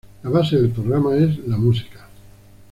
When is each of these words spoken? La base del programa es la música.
La 0.23 0.31
base 0.31 0.55
del 0.59 0.71
programa 0.71 1.15
es 1.15 1.47
la 1.47 1.57
música. 1.57 2.09